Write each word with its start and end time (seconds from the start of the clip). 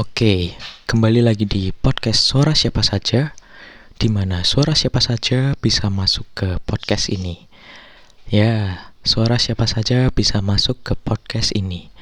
Oke, 0.00 0.56
kembali 0.88 1.20
lagi 1.20 1.44
di 1.44 1.76
podcast 1.76 2.24
Suara 2.24 2.56
Siapa 2.56 2.80
Saja, 2.80 3.36
di 4.00 4.08
mana 4.08 4.48
suara 4.48 4.72
siapa 4.72 4.96
saja 4.96 5.52
bisa 5.60 5.92
masuk 5.92 6.24
ke 6.32 6.56
podcast 6.64 7.12
ini. 7.12 7.44
Ya, 8.24 8.80
suara 9.04 9.36
siapa 9.36 9.68
saja 9.68 10.08
bisa 10.08 10.40
masuk 10.40 10.80
ke 10.80 10.96
podcast 10.96 11.52
ini. 11.52 11.92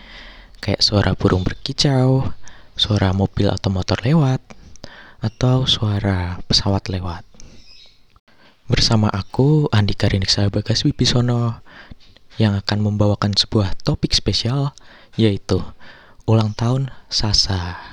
Kayak 0.62 0.86
suara 0.86 1.18
burung 1.18 1.42
berkicau, 1.42 2.30
suara 2.78 3.10
mobil 3.10 3.50
atau 3.50 3.74
motor 3.74 3.98
lewat, 4.06 4.46
atau 5.18 5.66
suara 5.66 6.38
pesawat 6.46 6.86
lewat. 6.94 7.26
Bersama 8.70 9.10
aku, 9.10 9.66
Andika 9.74 10.06
Riniksa 10.06 10.46
Bagas 10.54 10.86
Wibisono, 10.86 11.66
yang 12.38 12.54
akan 12.54 12.78
membawakan 12.78 13.34
sebuah 13.34 13.74
topik 13.82 14.14
spesial, 14.14 14.70
yaitu 15.18 15.58
ulang 16.28 16.52
tahun 16.52 16.92
Sasa. 17.08 17.87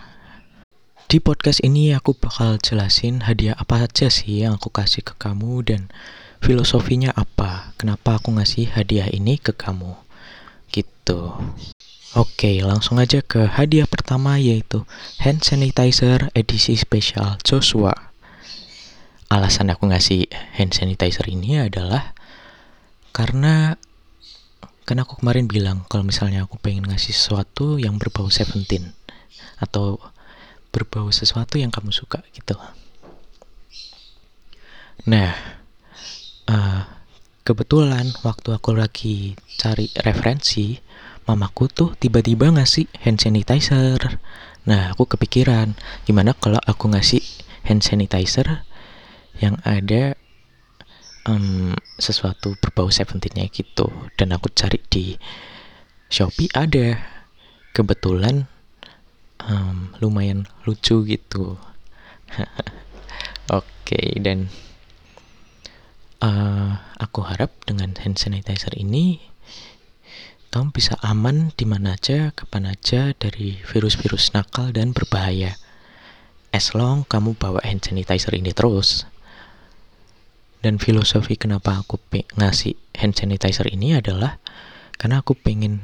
Di 1.16 1.24
podcast 1.24 1.64
ini 1.64 1.96
aku 1.96 2.12
bakal 2.12 2.60
jelasin 2.60 3.24
hadiah 3.24 3.56
apa 3.56 3.88
aja 3.88 4.12
sih 4.12 4.44
yang 4.44 4.60
aku 4.60 4.68
kasih 4.68 5.00
ke 5.00 5.16
kamu 5.16 5.64
dan 5.64 5.88
filosofinya 6.44 7.16
apa. 7.16 7.72
Kenapa 7.80 8.20
aku 8.20 8.36
ngasih 8.36 8.68
hadiah 8.76 9.08
ini 9.08 9.40
ke 9.40 9.56
kamu. 9.56 9.96
Gitu. 10.68 11.32
Oke, 12.20 12.60
langsung 12.60 13.00
aja 13.00 13.24
ke 13.24 13.48
hadiah 13.48 13.88
pertama 13.88 14.36
yaitu 14.44 14.84
hand 15.24 15.40
sanitizer 15.40 16.36
edisi 16.36 16.76
spesial 16.76 17.40
Joshua. 17.48 17.96
Alasan 19.32 19.72
aku 19.72 19.88
ngasih 19.88 20.28
hand 20.60 20.76
sanitizer 20.76 21.32
ini 21.32 21.64
adalah 21.64 22.12
karena 23.16 23.80
kan 24.84 25.00
aku 25.00 25.24
kemarin 25.24 25.48
bilang 25.48 25.88
kalau 25.88 26.04
misalnya 26.04 26.44
aku 26.44 26.60
pengen 26.60 26.92
ngasih 26.92 27.16
sesuatu 27.16 27.80
yang 27.80 28.04
berbau 28.04 28.28
Seventeen 28.28 28.92
atau 29.64 30.04
berbau 30.76 31.08
sesuatu 31.08 31.56
yang 31.56 31.72
kamu 31.72 31.96
suka 31.96 32.20
gitu. 32.36 32.60
Nah, 35.08 35.32
uh, 36.52 36.84
kebetulan 37.48 38.12
waktu 38.28 38.52
aku 38.52 38.76
lagi 38.76 39.40
cari 39.56 39.88
referensi, 40.04 40.76
mamaku 41.24 41.72
tuh 41.72 41.90
tiba-tiba 41.96 42.52
ngasih 42.52 42.92
hand 43.08 43.24
sanitizer. 43.24 44.20
Nah, 44.68 44.92
aku 44.92 45.08
kepikiran 45.08 45.80
gimana 46.04 46.36
kalau 46.36 46.60
aku 46.68 46.92
ngasih 46.92 47.24
hand 47.64 47.88
sanitizer 47.88 48.68
yang 49.40 49.56
ada 49.64 50.20
um, 51.30 51.72
sesuatu 51.98 52.56
berbau 52.60 52.92
Seventeennya 52.92 53.48
gitu 53.50 53.90
dan 54.16 54.36
aku 54.36 54.52
cari 54.52 54.80
di 54.90 55.16
Shopee 56.10 56.50
ada 56.54 56.98
kebetulan 57.74 58.48
um, 59.46 59.94
lumayan 60.02 60.50
lucu 60.66 61.06
gitu 61.06 61.56
oke 63.54 63.66
okay, 63.86 64.18
dan 64.20 64.50
uh, 66.20 66.82
aku 66.98 67.22
harap 67.26 67.54
dengan 67.64 67.94
hand 68.02 68.18
sanitizer 68.18 68.74
ini 68.74 69.22
kamu 70.56 70.72
bisa 70.72 70.96
aman 71.04 71.52
di 71.60 71.68
mana 71.68 72.00
aja, 72.00 72.32
kapan 72.32 72.72
aja 72.72 73.12
dari 73.12 73.60
virus-virus 73.68 74.32
nakal 74.32 74.72
dan 74.72 74.96
berbahaya. 74.96 75.60
As 76.56 76.72
long 76.72 77.04
kamu 77.04 77.36
bawa 77.36 77.60
hand 77.60 77.84
sanitizer 77.84 78.32
ini 78.32 78.56
terus. 78.56 79.04
Dan 80.64 80.80
filosofi 80.80 81.36
kenapa 81.36 81.84
aku 81.84 82.00
ngasih 82.40 82.72
hand 82.96 83.20
sanitizer 83.20 83.68
ini 83.68 84.00
adalah 84.00 84.40
karena 84.96 85.20
aku 85.20 85.36
pengen 85.36 85.84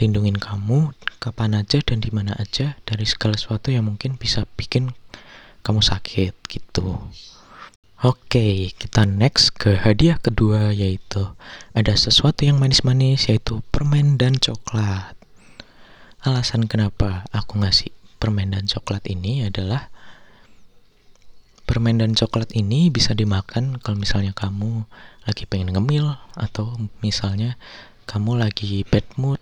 lindungin 0.00 0.40
kamu 0.40 0.96
kapan 1.20 1.60
aja 1.60 1.76
dan 1.84 2.00
di 2.00 2.08
mana 2.08 2.32
aja 2.40 2.80
dari 2.88 3.04
segala 3.04 3.36
sesuatu 3.36 3.68
yang 3.68 3.84
mungkin 3.84 4.16
bisa 4.16 4.48
bikin 4.56 4.96
kamu 5.60 5.84
sakit 5.84 6.32
gitu. 6.48 6.96
Oke, 8.00 8.72
kita 8.72 9.04
next 9.04 9.52
ke 9.60 9.76
hadiah 9.76 10.16
kedua 10.16 10.72
yaitu 10.72 11.36
ada 11.76 11.92
sesuatu 11.92 12.48
yang 12.48 12.56
manis-manis 12.56 13.28
yaitu 13.28 13.60
permen 13.68 14.16
dan 14.16 14.40
coklat. 14.40 15.12
Alasan 16.24 16.64
kenapa 16.64 17.28
aku 17.28 17.60
ngasih 17.60 17.92
permen 18.16 18.56
dan 18.56 18.64
coklat 18.64 19.04
ini 19.04 19.44
adalah 19.44 19.92
permen 21.68 22.00
dan 22.00 22.16
coklat 22.16 22.56
ini 22.56 22.88
bisa 22.88 23.12
dimakan 23.12 23.76
kalau 23.84 24.00
misalnya 24.00 24.32
kamu 24.32 24.88
lagi 25.28 25.44
pengen 25.44 25.76
ngemil 25.76 26.16
atau 26.40 26.80
misalnya 27.04 27.60
kamu 28.08 28.40
lagi 28.40 28.80
bad 28.88 29.04
mood 29.20 29.40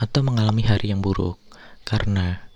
atau 0.00 0.24
mengalami 0.24 0.64
hari 0.64 0.90
yang 0.90 1.04
buruk 1.04 1.36
karena 1.84 2.48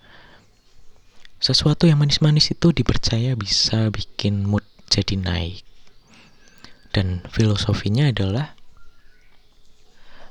sesuatu 1.36 1.84
yang 1.84 2.00
manis-manis 2.00 2.48
itu 2.50 2.72
dipercaya 2.72 3.36
bisa 3.36 3.92
bikin 3.92 4.48
mood 4.48 4.64
jadi 4.88 5.20
naik 5.20 5.60
dan 6.96 7.20
filosofinya 7.28 8.08
adalah 8.08 8.56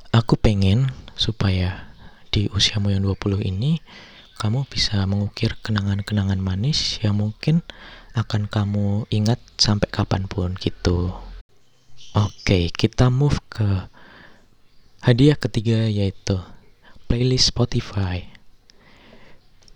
aku 0.09 0.33
pengen 0.41 0.89
supaya 1.13 1.93
di 2.33 2.49
usiamu 2.49 2.89
yang 2.89 3.05
20 3.05 3.45
ini 3.45 3.77
kamu 4.41 4.65
bisa 4.65 5.05
mengukir 5.05 5.53
kenangan-kenangan 5.61 6.41
manis 6.41 6.97
yang 7.05 7.21
mungkin 7.21 7.61
akan 8.17 8.49
kamu 8.49 9.05
ingat 9.13 9.37
sampai 9.57 9.89
kapan 9.89 10.25
pun 10.25 10.57
gitu. 10.57 11.13
Oke, 12.13 12.69
kita 12.69 13.09
move 13.09 13.41
ke 13.49 13.89
hadiah 15.01 15.37
ketiga 15.37 15.89
yaitu 15.89 16.37
playlist 17.07 17.51
Spotify. 17.51 18.23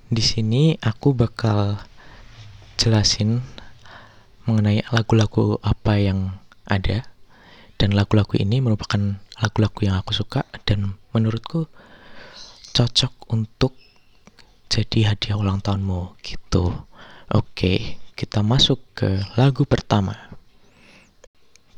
Di 0.08 0.24
sini 0.24 0.80
aku 0.80 1.12
bakal 1.12 1.82
jelasin 2.80 3.44
mengenai 4.48 4.86
lagu-lagu 4.94 5.60
apa 5.60 6.00
yang 6.00 6.40
ada 6.64 7.04
dan 7.76 7.92
lagu-lagu 7.92 8.40
ini 8.40 8.64
merupakan 8.64 9.20
lagu-lagu 9.38 9.80
yang 9.84 10.00
aku 10.00 10.16
suka 10.16 10.48
dan 10.64 10.96
menurutku 11.12 11.68
cocok 12.72 13.14
untuk 13.34 13.76
jadi 14.68 15.14
hadiah 15.14 15.36
ulang 15.40 15.60
tahunmu 15.60 16.20
gitu. 16.24 16.72
Oke, 17.28 18.00
kita 18.16 18.40
masuk 18.40 18.80
ke 18.96 19.20
lagu 19.36 19.68
pertama. 19.68 20.16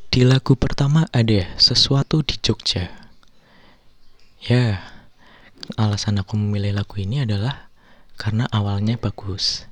Di 0.10 0.26
lagu 0.26 0.58
pertama 0.58 1.06
ada 1.14 1.54
sesuatu 1.58 2.26
di 2.26 2.38
Jogja. 2.42 2.90
Ya, 4.42 4.82
alasan 5.78 6.22
aku 6.22 6.40
memilih 6.40 6.78
lagu 6.78 6.96
ini 7.00 7.24
adalah 7.24 7.70
karena 8.20 8.46
awalnya 8.52 9.00
bagus. 9.00 9.66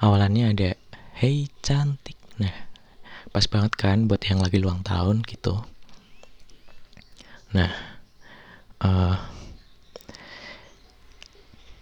Awalannya 0.00 0.54
ada 0.54 0.70
Hey 1.16 1.52
cantik. 1.60 2.16
Nah, 2.40 2.72
pas 3.28 3.44
banget 3.44 3.76
kan 3.76 4.08
buat 4.08 4.24
yang 4.24 4.40
lagi 4.40 4.62
ulang 4.62 4.80
tahun 4.80 5.20
gitu. 5.28 5.60
Nah, 7.52 7.68
uh, 8.80 9.16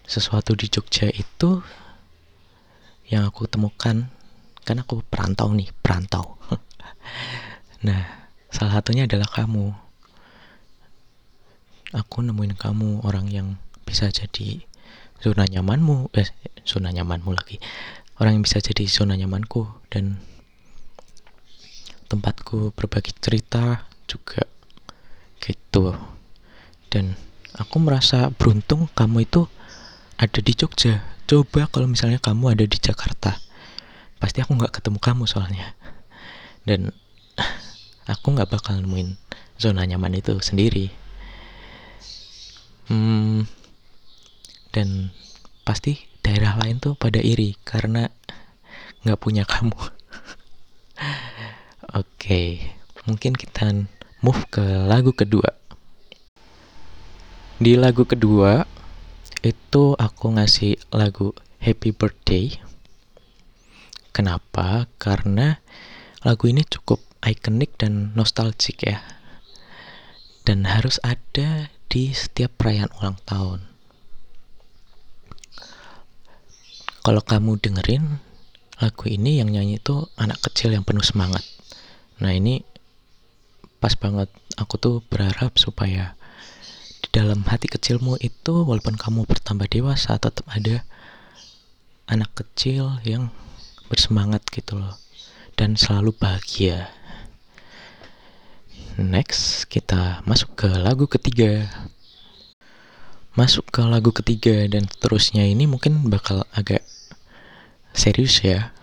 sesuatu 0.09 0.57
di 0.57 0.65
Jogja 0.67 1.05
itu 1.13 1.61
yang 3.09 3.29
aku 3.29 3.45
temukan 3.45 4.09
kan 4.65 4.77
aku 4.77 5.01
perantau 5.05 5.49
nih 5.53 5.69
perantau 5.81 6.37
nah 7.85 8.29
salah 8.49 8.81
satunya 8.81 9.05
adalah 9.05 9.29
kamu 9.29 9.73
aku 11.89 12.21
nemuin 12.21 12.53
kamu 12.53 13.01
orang 13.01 13.25
yang 13.29 13.57
bisa 13.81 14.13
jadi 14.13 14.61
zona 15.19 15.49
nyamanmu 15.49 16.13
eh 16.13 16.29
zona 16.61 16.93
nyamanmu 16.93 17.33
lagi. 17.33 17.57
Orang 18.19 18.39
yang 18.39 18.43
bisa 18.45 18.59
jadi 18.61 18.85
zona 18.85 19.15
nyamanku 19.15 19.65
dan 19.89 20.19
tempatku 22.11 22.75
berbagi 22.75 23.15
cerita 23.17 23.87
juga 24.05 24.43
gitu. 25.41 25.95
Dan 26.91 27.15
aku 27.55 27.75
merasa 27.79 28.29
beruntung 28.35 28.91
kamu 28.93 29.25
itu 29.25 29.47
ada 30.19 30.39
di 30.43 30.53
Jogja. 30.53 31.01
Coba 31.25 31.69
kalau 31.71 31.87
misalnya 31.87 32.19
kamu 32.19 32.57
ada 32.57 32.65
di 32.65 32.77
Jakarta 32.77 33.39
pasti 34.19 34.43
aku 34.43 34.51
nggak 34.59 34.83
ketemu 34.83 34.99
kamu 34.99 35.23
soalnya. 35.25 35.73
Dan 36.67 36.91
aku 38.13 38.35
nggak 38.35 38.51
bakal 38.51 38.77
nemuin 38.83 39.15
zona 39.55 39.87
nyaman 39.87 40.19
itu 40.19 40.35
sendiri 40.43 40.98
hmm, 42.89 43.45
dan 44.75 45.13
pasti 45.63 46.01
daerah 46.25 46.59
lain 46.59 46.81
tuh 46.81 46.97
pada 46.97 47.21
iri 47.21 47.55
karena 47.63 48.09
nggak 49.05 49.21
punya 49.21 49.47
kamu 49.47 49.71
oke 49.79 49.93
okay, 51.95 52.75
mungkin 53.07 53.37
kita 53.37 53.87
move 54.19 54.43
ke 54.51 54.65
lagu 54.89 55.15
kedua 55.15 55.55
di 57.59 57.75
lagu 57.79 58.03
kedua 58.03 58.63
itu 59.39 59.95
aku 59.95 60.35
ngasih 60.35 60.75
lagu 60.91 61.31
Happy 61.59 61.95
Birthday. 61.95 62.55
Kenapa? 64.11 64.87
Karena 64.99 65.59
lagu 66.23 66.51
ini 66.51 66.63
cukup 66.67 66.99
ikonik 67.23 67.75
dan 67.79 68.11
nostalgic 68.15 68.83
ya. 68.83 68.99
Dan 70.43 70.67
harus 70.67 71.03
ada 71.03 71.71
di 71.89 72.13
setiap 72.13 72.53
perayaan 72.55 72.93
ulang 73.01 73.17
tahun. 73.25 73.69
kalau 77.09 77.25
kamu 77.25 77.57
dengerin 77.57 78.21
lagu 78.77 79.09
ini 79.09 79.41
yang 79.41 79.49
nyanyi 79.49 79.81
itu 79.81 80.07
anak 80.13 80.45
kecil 80.45 80.69
yang 80.75 80.85
penuh 80.85 81.01
semangat. 81.01 81.41
Nah 82.21 82.35
ini 82.35 82.61
pas 83.81 83.97
banget. 83.97 84.29
Aku 84.61 84.77
tuh 84.77 85.01
berharap 85.09 85.57
supaya 85.57 86.13
di 87.01 87.09
dalam 87.09 87.41
hati 87.47 87.71
kecilmu 87.71 88.19
itu 88.19 88.67
walaupun 88.67 88.99
kamu 88.99 89.23
bertambah 89.25 89.65
dewasa 89.71 90.19
tetap 90.19 90.45
ada 90.51 90.85
anak 92.11 92.29
kecil 92.35 92.99
yang 93.07 93.33
bersemangat 93.89 94.45
gitu 94.53 94.77
loh. 94.77 94.99
Dan 95.57 95.81
selalu 95.81 96.13
bahagia 96.13 96.93
next 98.99 99.71
kita 99.71 100.19
masuk 100.27 100.53
ke 100.59 100.67
lagu 100.67 101.07
ketiga 101.07 101.71
masuk 103.39 103.71
ke 103.71 103.79
lagu 103.87 104.11
ketiga 104.11 104.67
dan 104.67 104.83
seterusnya 104.91 105.47
ini 105.47 105.63
mungkin 105.63 106.11
bakal 106.11 106.43
agak 106.51 106.83
serius 107.95 108.43
ya. 108.43 108.75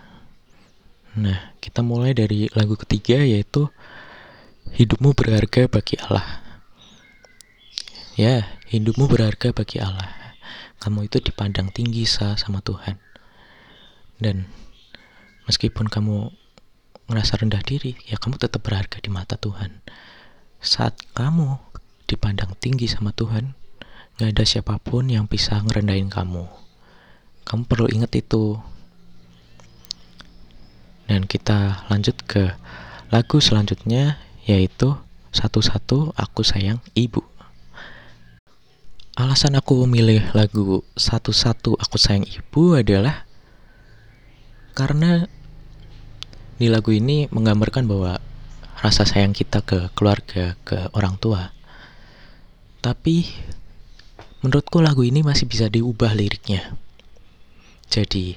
Nah, 1.16 1.52
kita 1.60 1.84
mulai 1.84 2.16
dari 2.16 2.48
lagu 2.56 2.76
ketiga 2.76 3.20
yaitu 3.20 3.68
Hidupmu 4.74 5.14
berharga 5.14 5.70
bagi 5.70 5.94
Allah. 6.02 6.42
Ya, 8.18 8.58
hidupmu 8.66 9.06
berharga 9.06 9.54
bagi 9.54 9.78
Allah. 9.78 10.10
Kamu 10.82 11.06
itu 11.06 11.22
dipandang 11.22 11.70
tinggi 11.70 12.02
sah 12.04 12.34
sama 12.34 12.58
Tuhan. 12.60 12.98
Dan 14.18 14.50
meskipun 15.46 15.86
kamu 15.86 16.34
ngerasa 17.06 17.38
rendah 17.38 17.62
diri, 17.62 17.94
ya 18.06 18.18
kamu 18.18 18.38
tetap 18.38 18.66
berharga 18.66 18.98
di 18.98 19.10
mata 19.10 19.38
Tuhan. 19.38 19.78
Saat 20.58 20.98
kamu 21.14 21.58
dipandang 22.10 22.54
tinggi 22.58 22.90
sama 22.90 23.14
Tuhan, 23.14 23.54
gak 24.18 24.34
ada 24.34 24.44
siapa 24.46 24.78
pun 24.82 25.06
yang 25.06 25.30
bisa 25.30 25.62
ngerendahin 25.62 26.10
kamu. 26.10 26.50
Kamu 27.46 27.62
perlu 27.70 27.86
ingat 27.86 28.10
itu. 28.18 28.58
Dan 31.06 31.22
kita 31.22 31.86
lanjut 31.86 32.18
ke 32.26 32.58
lagu 33.14 33.38
selanjutnya 33.38 34.18
yaitu 34.42 34.98
Satu-satu 35.30 36.10
Aku 36.18 36.42
Sayang 36.42 36.82
Ibu. 36.98 37.22
Alasan 39.14 39.54
aku 39.54 39.86
memilih 39.86 40.26
lagu 40.34 40.82
Satu-satu 40.98 41.78
Aku 41.78 41.94
Sayang 41.94 42.26
Ibu 42.26 42.82
adalah 42.82 43.28
karena 44.74 45.30
di 46.56 46.72
lagu 46.72 46.88
ini 46.92 47.28
menggambarkan 47.28 47.84
bahwa 47.84 48.16
rasa 48.80 49.04
sayang 49.04 49.36
kita 49.36 49.60
ke 49.60 49.92
keluarga, 49.92 50.56
ke 50.64 50.88
orang 50.96 51.20
tua. 51.20 51.52
Tapi 52.80 53.28
menurutku 54.40 54.80
lagu 54.80 55.04
ini 55.04 55.20
masih 55.20 55.48
bisa 55.48 55.68
diubah 55.68 56.16
liriknya. 56.16 56.76
Jadi, 57.86 58.36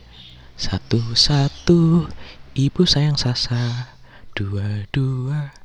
satu-satu 0.59 2.11
Ibu 2.59 2.83
sayang 2.83 3.15
Sasa, 3.15 3.95
dua-dua 4.35 5.55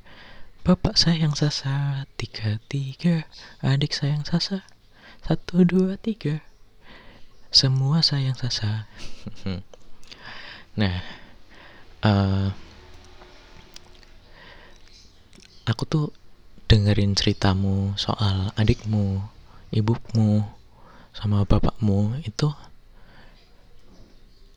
Bapak 0.63 0.95
sayang 0.95 1.35
Sasa, 1.35 2.07
tiga-tiga 2.17 3.27
Adik 3.61 3.93
sayang 3.93 4.23
Sasa, 4.23 4.63
satu, 5.27 5.67
dua, 5.67 5.99
tiga 5.99 6.41
Semua 7.51 8.01
sayang 8.01 8.39
Sasa 8.39 8.87
Nah, 10.81 11.24
uh, 12.05 12.53
aku 15.65 15.83
tuh 15.89 16.07
dengerin 16.69 17.17
ceritamu 17.17 17.97
soal 17.97 18.53
adikmu, 18.57 19.25
ibumu, 19.73 20.45
sama 21.15 21.47
bapakmu 21.49 22.21
itu 22.27 22.51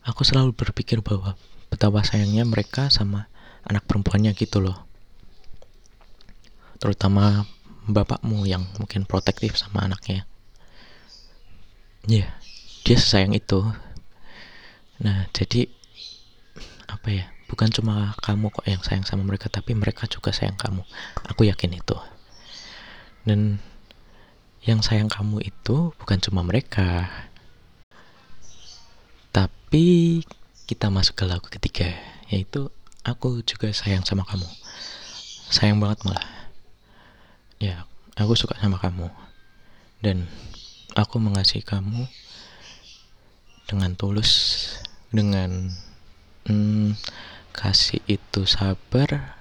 aku 0.04 0.24
selalu 0.24 0.52
berpikir 0.56 1.00
bahwa 1.00 1.36
betapa 1.68 2.00
sayangnya 2.02 2.42
mereka 2.48 2.88
sama 2.88 3.28
anak 3.64 3.84
perempuannya 3.84 4.32
gitu 4.34 4.64
loh. 4.64 4.88
Terutama 6.80 7.44
bapakmu 7.88 8.44
yang 8.48 8.64
mungkin 8.80 9.04
protektif 9.04 9.56
sama 9.60 9.84
anaknya. 9.84 10.24
Ya 12.08 12.24
yeah, 12.24 12.30
dia 12.82 12.96
sayang 12.96 13.36
itu. 13.36 13.68
Nah 15.04 15.28
jadi 15.36 15.68
apa 16.88 17.08
ya 17.12 17.26
bukan 17.48 17.72
cuma 17.72 18.12
kamu 18.20 18.52
kok 18.52 18.66
yang 18.68 18.82
sayang 18.84 19.08
sama 19.08 19.24
mereka 19.24 19.48
tapi 19.48 19.72
mereka 19.72 20.04
juga 20.04 20.30
sayang 20.30 20.54
kamu. 20.60 20.84
Aku 21.32 21.48
yakin 21.48 21.72
itu. 21.74 21.96
Dan 23.24 23.58
yang 24.62 24.84
sayang 24.84 25.08
kamu 25.08 25.42
itu 25.42 25.96
bukan 25.96 26.18
cuma 26.20 26.44
mereka. 26.44 27.08
Tapi 29.32 30.20
kita 30.68 30.92
masuk 30.92 31.16
ke 31.16 31.24
lagu 31.24 31.48
ketiga 31.48 31.88
yaitu 32.28 32.68
aku 33.00 33.40
juga 33.42 33.72
sayang 33.72 34.04
sama 34.04 34.28
kamu. 34.28 34.46
Sayang 35.48 35.80
banget 35.80 36.04
malah. 36.04 36.28
Ya 37.56 37.88
aku 38.20 38.36
suka 38.36 38.60
sama 38.60 38.76
kamu. 38.76 39.08
Dan 39.98 40.28
aku 40.94 41.18
mengasihi 41.18 41.64
kamu 41.64 42.06
dengan 43.68 43.92
tulus 43.96 44.64
dengan 45.12 45.72
hmm, 46.48 46.96
kasih 47.58 47.98
itu 48.06 48.46
sabar. 48.46 49.34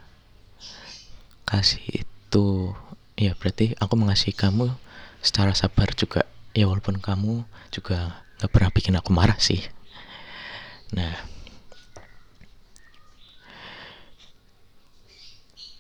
Kasih 1.46 2.02
itu 2.02 2.74
ya 3.14 3.38
berarti 3.38 3.78
aku 3.78 3.94
mengasihi 3.94 4.34
kamu 4.34 4.74
secara 5.22 5.54
sabar 5.54 5.94
juga. 5.94 6.26
Ya 6.58 6.66
walaupun 6.66 6.98
kamu 6.98 7.46
juga 7.70 8.26
gak 8.42 8.50
pernah 8.50 8.74
bikin 8.74 8.98
aku 8.98 9.14
marah 9.14 9.38
sih. 9.38 9.62
Nah, 10.98 11.14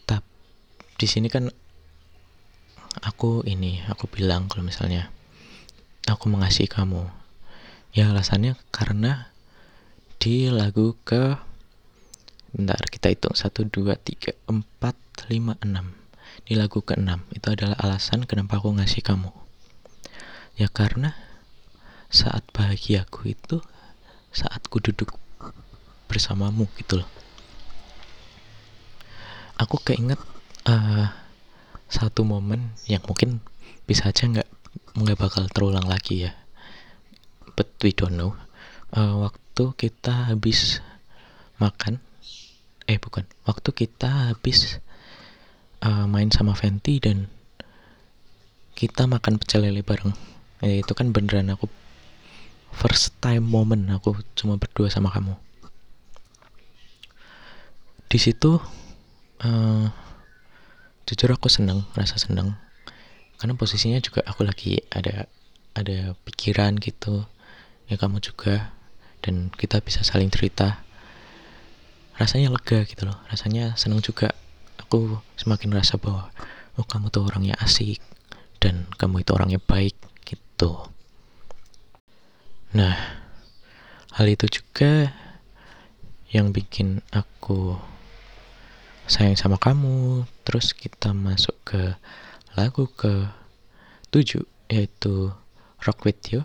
tap 0.06 0.22
di 1.02 1.08
sini 1.10 1.34
kan 1.34 1.50
aku 3.02 3.42
ini 3.50 3.82
aku 3.90 4.06
bilang 4.06 4.46
kalau 4.46 4.62
misalnya 4.62 5.10
aku 6.06 6.30
mengasihi 6.30 6.70
kamu. 6.70 7.10
Ya 7.98 8.14
alasannya 8.14 8.54
karena 8.70 9.34
di 10.22 10.54
lagu 10.54 10.94
ke 11.02 11.47
Bentar, 12.58 12.82
kita 12.90 13.14
hitung. 13.14 13.38
1, 13.38 13.70
2, 13.70 13.94
3, 13.94 14.34
4, 14.50 14.50
5, 14.50 15.62
6 15.62 16.50
Di 16.50 16.54
lagu 16.58 16.82
ke-6 16.82 17.38
Itu 17.38 17.54
adalah 17.54 17.78
alasan 17.78 18.26
kenapa 18.26 18.58
aku 18.58 18.74
ngasih 18.74 19.06
kamu. 19.06 19.30
Ya 20.58 20.66
karena 20.66 21.14
Saat 22.10 22.50
bahagiaku 22.50 23.38
itu 23.38 23.62
saat 24.38 24.62
ku 24.70 24.78
duduk 24.78 25.18
bersamamu 26.06 26.70
gitu 26.78 27.02
loh. 27.02 27.10
Aku 29.58 29.82
keinget 29.82 30.22
uh, 30.70 31.10
satu 31.90 32.22
momen 32.22 32.78
yang 32.86 33.02
mungkin 33.10 33.42
bisa 33.90 34.14
aja 34.14 34.30
nggak 34.30 34.50
nggak 34.94 35.18
bakal 35.18 35.50
terulang 35.50 35.90
lagi 35.90 36.30
ya. 36.30 36.32
But 37.58 37.74
we 37.82 37.90
don't 37.90 38.14
know. 38.14 38.38
Uh, 38.94 39.26
waktu 39.26 39.74
kita 39.74 40.30
habis 40.30 40.86
makan 41.58 41.98
eh 42.88 42.98
bukan. 42.98 43.28
Waktu 43.44 43.70
kita 43.76 44.34
habis 44.34 44.80
uh, 45.84 46.08
main 46.08 46.32
sama 46.32 46.56
Fenty 46.56 47.04
dan 47.04 47.28
kita 48.74 49.06
makan 49.06 49.38
pecel 49.38 49.68
lele 49.68 49.84
bareng. 49.84 50.16
Eh, 50.64 50.82
itu 50.82 50.94
kan 50.98 51.14
beneran 51.14 51.54
aku 51.54 51.70
first 52.74 53.14
time 53.22 53.46
moment 53.46 53.90
aku 53.90 54.18
cuma 54.34 54.56
berdua 54.56 54.88
sama 54.88 55.12
kamu. 55.12 55.36
Di 58.08 58.20
situ 58.22 58.56
uh, 59.44 59.86
jujur 61.04 61.30
aku 61.36 61.52
seneng 61.52 61.84
rasa 61.94 62.16
seneng. 62.16 62.56
Karena 63.38 63.54
posisinya 63.54 64.00
juga 64.02 64.24
aku 64.26 64.48
lagi 64.48 64.80
ada 64.90 65.28
ada 65.76 66.16
pikiran 66.24 66.80
gitu. 66.80 67.28
Ya 67.92 68.00
kamu 68.00 68.24
juga. 68.24 68.72
Dan 69.18 69.50
kita 69.52 69.82
bisa 69.82 70.06
saling 70.06 70.30
cerita 70.30 70.87
rasanya 72.18 72.50
lega 72.50 72.84
gitu 72.86 73.06
loh 73.06 73.18
rasanya 73.30 73.78
seneng 73.78 74.02
juga 74.02 74.34
aku 74.82 75.22
semakin 75.38 75.78
rasa 75.78 76.02
bahwa 76.02 76.34
oh 76.78 76.86
kamu 76.86 77.14
tuh 77.14 77.26
orangnya 77.26 77.54
asik 77.62 78.02
dan 78.58 78.90
kamu 78.98 79.22
itu 79.22 79.32
orangnya 79.38 79.62
baik 79.62 79.94
gitu 80.26 80.90
Nah, 82.76 83.00
hal 84.14 84.28
itu 84.28 84.60
juga 84.60 85.16
yang 86.28 86.52
bikin 86.52 87.00
aku 87.16 87.80
sayang 89.08 89.40
sama 89.40 89.56
kamu. 89.56 90.28
Terus 90.44 90.76
kita 90.76 91.16
masuk 91.16 91.56
ke 91.64 91.96
lagu 92.60 92.92
ke 92.92 93.32
tujuh 94.12 94.44
yaitu 94.68 95.32
Rock 95.80 96.04
With 96.04 96.20
You. 96.28 96.44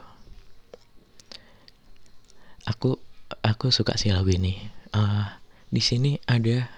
Aku 2.70 3.02
aku 3.42 3.74
suka 3.74 3.98
sih 3.98 4.14
lagu 4.14 4.30
ini. 4.30 4.62
Uh, 4.94 5.26
di 5.72 5.80
sini 5.80 6.20
ada 6.28 6.68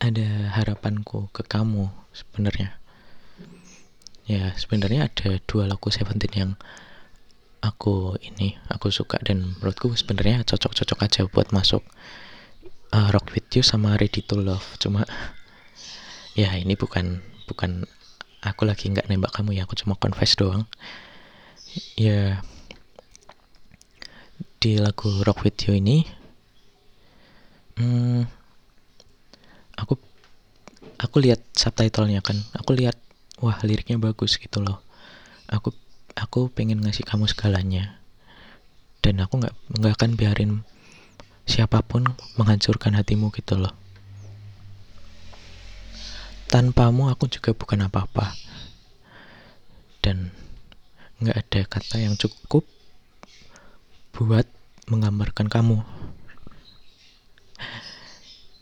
ada 0.00 0.56
harapanku 0.56 1.28
ke 1.36 1.44
kamu 1.44 1.92
sebenarnya. 2.16 2.80
Ya 4.24 4.56
sebenarnya 4.56 5.12
ada 5.12 5.38
dua 5.44 5.68
lagu 5.68 5.92
Seventeen 5.92 6.34
yang 6.34 6.52
aku 7.60 8.16
ini 8.22 8.56
aku 8.72 8.88
suka 8.88 9.20
dan 9.20 9.58
menurutku 9.58 9.92
sebenarnya 9.92 10.46
cocok-cocok 10.48 10.98
aja 11.02 11.20
buat 11.28 11.50
masuk 11.50 11.82
uh, 12.94 13.08
Rock 13.10 13.34
With 13.34 13.50
You 13.52 13.66
sama 13.66 13.98
Ready 13.98 14.22
to 14.26 14.38
Love 14.38 14.64
cuma 14.78 15.02
ya 16.40 16.54
ini 16.54 16.78
bukan 16.78 17.22
bukan 17.50 17.86
aku 18.44 18.62
lagi 18.68 18.92
nggak 18.92 19.10
nembak 19.10 19.34
kamu 19.34 19.58
ya 19.58 19.66
aku 19.66 19.74
cuma 19.78 19.98
confess 19.98 20.38
doang 20.38 20.68
ya 21.98 22.40
di 24.62 24.78
lagu 24.78 25.10
Rock 25.26 25.42
With 25.42 25.58
You 25.66 25.78
ini 25.82 26.06
hmm, 27.76 28.24
aku 29.76 29.94
aku 30.96 31.16
lihat 31.20 31.40
subtitlenya 31.52 32.24
kan. 32.24 32.40
Aku 32.56 32.72
lihat 32.72 32.96
wah 33.40 33.56
liriknya 33.62 34.00
bagus 34.00 34.40
gitu 34.40 34.64
loh. 34.64 34.80
Aku 35.48 35.72
aku 36.16 36.48
pengen 36.52 36.80
ngasih 36.82 37.04
kamu 37.04 37.28
segalanya. 37.28 38.00
Dan 39.04 39.22
aku 39.22 39.38
nggak 39.38 39.54
nggak 39.78 39.94
akan 40.00 40.10
biarin 40.18 40.52
siapa 41.46 41.78
pun 41.84 42.02
menghancurkan 42.40 42.96
hatimu 42.96 43.30
gitu 43.30 43.54
loh. 43.60 43.72
Tanpamu 46.50 47.12
aku 47.12 47.30
juga 47.30 47.54
bukan 47.54 47.86
apa-apa. 47.86 48.34
Dan 50.02 50.30
nggak 51.22 51.36
ada 51.36 51.60
kata 51.64 51.96
yang 52.02 52.14
cukup 52.18 52.64
buat 54.16 54.48
menggambarkan 54.88 55.50
kamu 55.50 55.82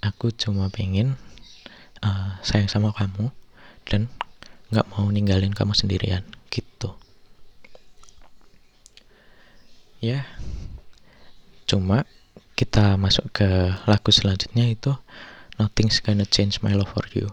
aku 0.05 0.29
cuma 0.37 0.69
pengen 0.69 1.17
uh, 2.05 2.37
sayang 2.45 2.69
sama 2.69 2.93
kamu 2.93 3.33
dan 3.89 4.13
nggak 4.69 4.89
mau 4.93 5.09
ninggalin 5.09 5.57
kamu 5.57 5.73
sendirian 5.73 6.25
gitu. 6.53 6.93
Ya 10.05 10.29
cuma 11.65 12.05
kita 12.55 13.01
masuk 13.01 13.33
ke 13.33 13.49
lagu 13.89 14.13
selanjutnya 14.13 14.69
itu 14.69 14.93
Nothing's 15.55 16.03
gonna 16.03 16.27
change 16.27 16.59
my 16.67 16.75
love 16.75 16.91
for 16.91 17.07
you. 17.15 17.31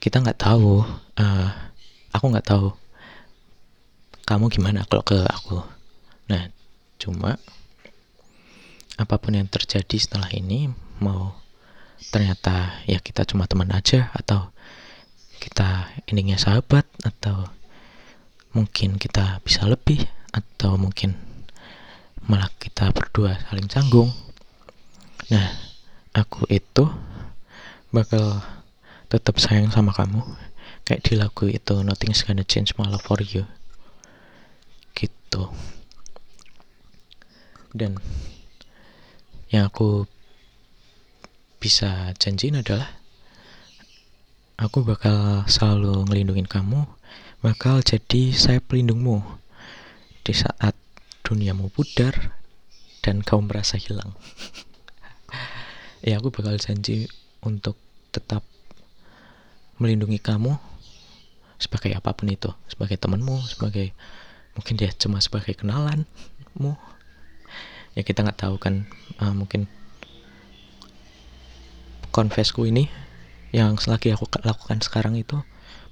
Kita 0.00 0.24
nggak 0.24 0.40
tahu 0.40 0.80
uh, 1.20 1.48
aku 2.16 2.24
nggak 2.32 2.48
tahu 2.48 2.72
kamu 4.24 4.48
gimana 4.48 4.88
kalau 4.88 5.04
ke 5.04 5.20
aku. 5.20 5.60
Nah 6.32 6.48
cuma 6.96 7.36
apa 8.94 9.18
pun 9.18 9.34
yang 9.34 9.50
terjadi 9.50 9.96
setelah 9.98 10.30
ini 10.30 10.70
mau 11.02 11.34
ternyata 12.14 12.78
ya 12.86 13.02
kita 13.02 13.26
cuma 13.26 13.50
teman 13.50 13.70
aja 13.74 14.14
atau 14.14 14.54
kita 15.42 15.90
endingnya 16.06 16.38
sahabat 16.38 16.86
atau 17.02 17.50
mungkin 18.54 18.96
kita 19.02 19.42
bisa 19.42 19.66
lebih 19.66 20.06
atau 20.30 20.78
mungkin 20.78 21.18
malah 22.24 22.48
kita 22.62 22.94
berdua 22.94 23.36
saling 23.50 23.66
canggung 23.66 24.14
nah 25.28 25.50
aku 26.14 26.46
itu 26.52 26.86
bakal 27.90 28.42
tetap 29.10 29.38
sayang 29.42 29.74
sama 29.74 29.90
kamu 29.90 30.22
kayak 30.84 31.00
di 31.00 31.14
lagu 31.16 31.48
itu 31.48 31.80
Nothing's 31.80 32.20
Gonna 32.22 32.44
Change 32.44 32.76
My 32.76 32.84
Love 32.84 33.04
For 33.08 33.18
You. 33.24 33.48
Gitu. 34.92 35.42
Dan 37.72 37.98
yang 39.54 39.70
aku 39.70 40.10
bisa 41.62 42.10
janjiin 42.18 42.58
adalah 42.58 42.90
aku 44.58 44.82
bakal 44.82 45.46
selalu 45.46 46.10
ngelindungin 46.10 46.50
kamu 46.50 46.90
bakal 47.38 47.78
jadi 47.78 48.34
saya 48.34 48.58
pelindungmu 48.58 49.22
di 50.26 50.34
saat 50.34 50.74
duniamu 51.22 51.70
pudar 51.70 52.34
dan 53.04 53.20
kau 53.22 53.38
merasa 53.38 53.78
hilang. 53.78 54.12
Ya 56.04 56.20
aku 56.20 56.28
bakal 56.28 56.60
janji 56.60 57.08
untuk 57.40 57.80
tetap 58.12 58.44
melindungi 59.80 60.20
kamu 60.20 60.52
sebagai 61.56 61.96
apa 61.96 62.12
pun 62.12 62.28
itu 62.28 62.52
sebagai 62.68 63.00
temanmu 63.00 63.40
sebagai 63.48 63.96
mungkin 64.52 64.76
dia 64.76 64.92
cuma 64.92 65.24
sebagai 65.24 65.56
kenalanmu 65.56 66.76
ya 67.94 68.02
kita 68.02 68.26
nggak 68.26 68.38
tahu 68.38 68.58
kan 68.58 68.86
uh, 69.22 69.34
mungkin 69.34 69.70
confessku 72.14 72.66
ini 72.66 72.86
yang 73.54 73.78
lagi 73.86 74.10
aku 74.10 74.26
lakukan 74.42 74.82
sekarang 74.82 75.14
itu 75.14 75.38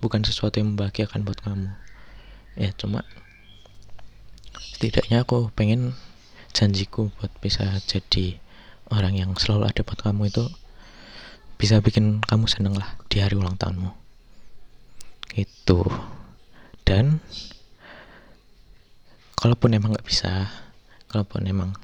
bukan 0.02 0.26
sesuatu 0.26 0.58
yang 0.58 0.74
membahagiakan 0.74 1.22
buat 1.22 1.38
kamu. 1.46 1.70
Ya 2.58 2.74
cuma 2.74 3.06
setidaknya 4.58 5.22
aku 5.22 5.50
pengen 5.54 5.94
janjiku 6.50 7.14
buat 7.18 7.30
bisa 7.38 7.78
jadi 7.86 8.42
orang 8.90 9.14
yang 9.14 9.30
selalu 9.38 9.70
ada 9.70 9.86
buat 9.86 10.02
kamu 10.02 10.30
itu 10.30 10.44
bisa 11.54 11.78
bikin 11.78 12.18
kamu 12.18 12.50
seneng 12.50 12.74
lah 12.74 12.98
di 13.06 13.22
hari 13.22 13.38
ulang 13.38 13.54
tahunmu. 13.54 13.94
Itu 15.38 15.86
dan 16.82 17.22
kalaupun 19.38 19.74
emang 19.74 19.94
nggak 19.94 20.06
bisa 20.06 20.50
kalaupun 21.12 21.44
emang 21.44 21.76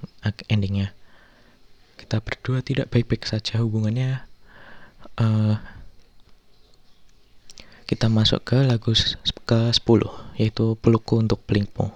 endingnya? 0.49 0.97
Kita 2.00 2.25
berdua 2.25 2.64
tidak 2.64 2.88
baik-baik 2.88 3.28
saja 3.28 3.61
hubungannya. 3.61 4.25
Uh, 5.20 5.61
kita 7.88 8.08
masuk 8.12 8.44
ke 8.44 8.58
lagu 8.64 8.92
ke 9.49 9.58
10 9.73 9.80
yaitu 10.37 10.76
pelukku 10.80 11.20
untuk 11.20 11.40
pelikmu. 11.44 11.92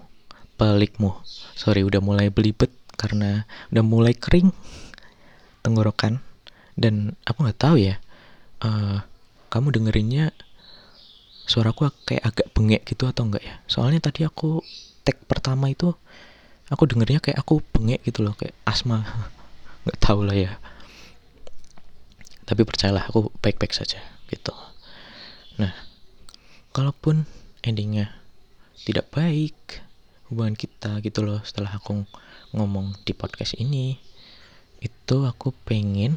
Pelikmu. 0.60 1.16
Sorry 1.56 1.84
udah 1.84 2.00
mulai 2.04 2.28
belibet 2.28 2.72
karena 3.00 3.48
udah 3.72 3.84
mulai 3.84 4.12
kering 4.12 4.52
tenggorokan. 5.64 6.20
Dan 6.72 7.16
aku 7.28 7.44
nggak 7.44 7.60
tahu 7.60 7.76
ya 7.76 8.00
uh, 8.64 9.04
kamu 9.52 9.76
dengerinnya 9.76 10.32
suaraku 11.44 11.92
kayak 12.08 12.24
agak 12.24 12.48
bengek 12.56 12.82
gitu 12.88 13.04
atau 13.04 13.28
enggak 13.28 13.44
ya? 13.44 13.60
Soalnya 13.68 14.00
tadi 14.00 14.24
aku 14.24 14.64
tag 15.04 15.20
pertama 15.28 15.68
itu 15.68 15.92
aku 16.72 16.88
dengernya 16.88 17.20
kayak 17.20 17.36
aku 17.36 17.60
bengek 17.76 18.00
gitu 18.08 18.24
loh 18.24 18.32
kayak 18.32 18.56
asma. 18.64 19.04
Nggak 19.84 19.98
tahu 20.00 20.24
lah 20.24 20.32
ya. 20.32 20.56
Tapi 22.48 22.64
percayalah 22.64 23.12
aku 23.12 23.28
baik-baik 23.44 23.76
saja 23.76 24.00
gitu. 24.32 24.56
Nah 25.60 25.76
kalaupun 26.72 27.28
endingnya 27.60 28.16
tidak 28.88 29.12
baik 29.12 29.84
hubungan 30.32 30.56
kita 30.56 31.04
gitu 31.04 31.20
loh 31.20 31.44
setelah 31.44 31.76
aku 31.76 32.08
ngomong 32.56 32.96
di 33.04 33.12
podcast 33.12 33.52
ini 33.60 34.00
itu 34.80 35.16
aku 35.28 35.52
pengen 35.68 36.16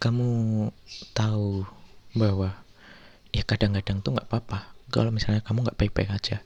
kamu 0.00 0.28
tahu 1.12 1.68
bahwa 2.16 2.56
ya 3.30 3.44
kadang-kadang 3.44 4.00
tuh 4.00 4.16
nggak 4.16 4.26
apa-apa. 4.32 4.72
Kalau 4.88 5.12
misalnya 5.12 5.44
kamu 5.44 5.68
nggak 5.68 5.78
baik-baik 5.78 6.08
aja 6.08 6.40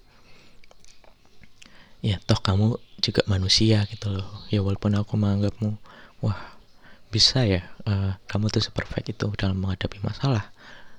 ya 2.02 2.18
toh 2.26 2.38
kamu 2.42 2.76
juga 2.98 3.22
manusia 3.30 3.86
gitu 3.86 4.10
loh. 4.10 4.28
Ya 4.50 4.60
walaupun 4.60 4.98
aku 4.98 5.14
menganggapmu 5.14 5.78
wah 6.20 6.58
bisa 7.14 7.46
ya 7.46 7.70
uh, 7.86 8.18
kamu 8.26 8.50
tuh 8.50 8.62
seperfect 8.64 9.14
itu 9.14 9.26
dalam 9.38 9.56
menghadapi 9.62 10.02
masalah. 10.02 10.50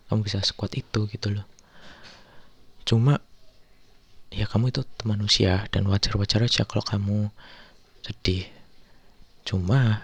Kamu 0.07 0.23
bisa 0.23 0.39
sekuat 0.39 0.73
itu 0.79 1.05
gitu 1.11 1.35
loh. 1.35 1.45
Cuma 2.87 3.19
ya 4.31 4.47
kamu 4.47 4.71
itu 4.71 4.81
manusia 5.03 5.67
dan 5.69 5.85
wajar-wajar 5.91 6.47
aja 6.47 6.63
kalau 6.63 6.81
kamu 6.81 7.29
sedih. 8.03 8.47
Cuma 9.43 9.99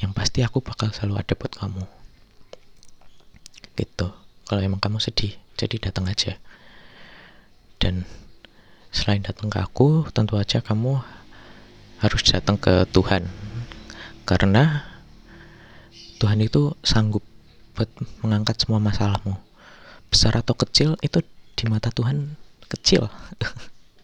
yang 0.00 0.12
pasti 0.16 0.40
aku 0.44 0.60
bakal 0.60 0.92
selalu 0.92 1.20
ada 1.20 1.34
buat 1.36 1.52
kamu. 1.56 1.84
Gitu. 3.76 4.08
Kalau 4.48 4.60
emang 4.60 4.80
kamu 4.80 5.00
sedih 5.00 5.36
jadi 5.56 5.90
datang 5.90 6.08
aja. 6.08 6.36
Dan 7.80 8.04
selain 8.90 9.22
datang 9.22 9.50
ke 9.50 9.58
aku 9.62 10.10
tentu 10.10 10.34
aja 10.34 10.58
kamu 10.58 10.98
harus 12.02 12.22
datang 12.26 12.58
ke 12.58 12.86
Tuhan. 12.90 13.26
Karena 14.26 14.84
Tuhan 16.18 16.42
itu 16.42 16.74
sanggup 16.82 17.24
buat 17.74 17.88
mengangkat 18.20 18.60
semua 18.60 18.82
masalahmu. 18.82 19.38
Besar 20.10 20.36
atau 20.36 20.52
kecil 20.58 20.98
itu 21.00 21.22
di 21.56 21.64
mata 21.70 21.88
Tuhan 21.94 22.34
kecil. 22.66 23.08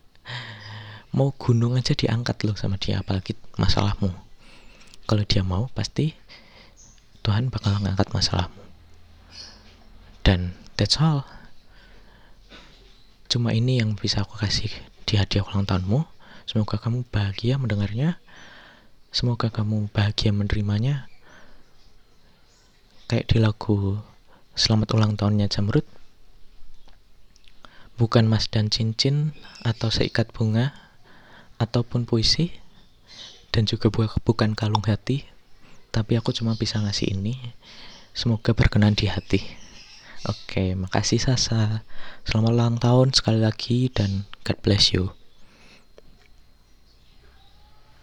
Mau 1.16 1.32
gunung 1.36 1.76
aja 1.76 1.96
diangkat 1.96 2.44
loh 2.44 2.56
sama 2.56 2.76
dia 2.76 3.00
apalagi 3.00 3.34
masalahmu. 3.56 4.12
Kalau 5.06 5.22
dia 5.22 5.46
mau 5.46 5.70
pasti 5.70 6.12
Tuhan 7.22 7.48
bakal 7.48 7.78
mengangkat 7.78 8.10
masalahmu. 8.12 8.58
Dan 10.26 10.52
that's 10.76 10.98
all 10.98 11.24
Cuma 13.26 13.54
ini 13.54 13.82
yang 13.82 13.98
bisa 13.98 14.22
aku 14.22 14.38
kasih 14.38 14.70
di 15.06 15.14
hadiah 15.18 15.46
ulang 15.46 15.66
tahunmu. 15.66 16.04
Semoga 16.46 16.78
kamu 16.78 17.06
bahagia 17.10 17.58
mendengarnya. 17.58 18.18
Semoga 19.10 19.50
kamu 19.50 19.90
bahagia 19.90 20.30
menerimanya. 20.30 21.10
Kayak 23.06 23.26
di 23.30 23.38
lagu 23.38 24.02
Selamat 24.56 24.96
ulang 24.96 25.20
tahunnya 25.20 25.52
Jamrut. 25.52 25.84
bukan 27.96 28.28
emas 28.28 28.48
dan 28.52 28.68
cincin 28.68 29.32
atau 29.64 29.88
seikat 29.88 30.28
bunga 30.28 30.76
ataupun 31.56 32.04
puisi 32.04 32.52
dan 33.48 33.64
juga 33.64 33.88
bukan 33.88 34.52
kalung 34.52 34.84
hati 34.84 35.24
tapi 35.96 36.20
aku 36.20 36.28
cuma 36.36 36.52
bisa 36.60 36.76
ngasih 36.76 37.16
ini 37.16 37.56
semoga 38.12 38.52
berkenan 38.52 38.92
di 38.92 39.08
hati 39.08 39.40
oke 40.24 40.64
makasih 40.72 41.20
Sasa. 41.20 41.84
Selamat 42.24 42.52
ulang 42.56 42.76
tahun 42.80 43.12
sekali 43.12 43.44
lagi 43.44 43.92
dan 43.92 44.24
God 44.48 44.58
bless 44.64 44.96
you 44.96 45.12